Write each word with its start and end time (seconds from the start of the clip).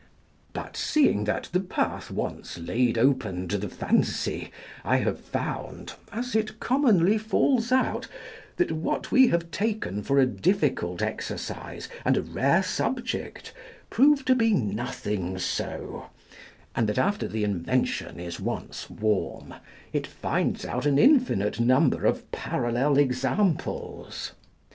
But 0.53 0.75
seeing 0.75 1.25
that 1.25 1.49
the 1.51 1.59
path 1.59 2.09
once 2.09 2.57
laid 2.57 2.97
open 2.97 3.47
to 3.49 3.57
the 3.59 3.69
fancy, 3.69 4.49
I 4.83 4.97
have 4.97 5.19
found, 5.19 5.93
as 6.11 6.33
it 6.35 6.59
commonly 6.59 7.19
falls 7.19 7.71
out, 7.71 8.07
that 8.57 8.71
what 8.71 9.11
we 9.11 9.27
have 9.27 9.51
taken 9.51 10.01
for 10.01 10.17
a 10.17 10.25
difficult 10.25 11.03
exercise 11.03 11.87
and 12.03 12.17
a 12.17 12.23
rare 12.23 12.63
subject, 12.63 13.53
prove 13.91 14.25
to 14.25 14.33
be 14.33 14.53
nothing 14.55 15.37
so, 15.37 16.07
and 16.75 16.89
that 16.89 16.97
after 16.97 17.27
the 17.27 17.43
invention 17.43 18.19
is 18.19 18.39
once 18.39 18.89
warm, 18.89 19.53
it 19.93 20.07
finds 20.07 20.65
out 20.65 20.87
an 20.87 20.97
infinite 20.97 21.59
number 21.59 22.05
of 22.07 22.31
parallel 22.31 22.97
examples. 22.97 24.31